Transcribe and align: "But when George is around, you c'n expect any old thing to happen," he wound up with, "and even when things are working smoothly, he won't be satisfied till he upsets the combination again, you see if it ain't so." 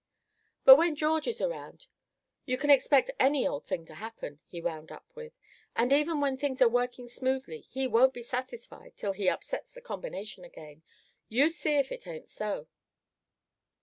"But 0.65 0.77
when 0.77 0.95
George 0.95 1.27
is 1.27 1.41
around, 1.41 1.85
you 2.47 2.57
c'n 2.57 2.71
expect 2.71 3.11
any 3.19 3.45
old 3.47 3.67
thing 3.67 3.85
to 3.85 3.93
happen," 3.93 4.39
he 4.47 4.59
wound 4.59 4.91
up 4.91 5.05
with, 5.13 5.31
"and 5.75 5.93
even 5.93 6.19
when 6.19 6.37
things 6.37 6.59
are 6.59 6.67
working 6.67 7.07
smoothly, 7.07 7.67
he 7.69 7.85
won't 7.85 8.15
be 8.15 8.23
satisfied 8.23 8.93
till 8.97 9.11
he 9.11 9.29
upsets 9.29 9.71
the 9.71 9.79
combination 9.79 10.43
again, 10.43 10.81
you 11.29 11.49
see 11.51 11.75
if 11.77 11.91
it 11.91 12.07
ain't 12.07 12.29
so." 12.29 12.65